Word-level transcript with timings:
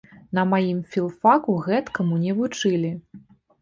На 0.37 0.45
маім 0.53 0.79
філфаку 0.95 1.59
гэткаму 1.69 2.21
не 2.27 2.31
вучылі. 2.43 2.97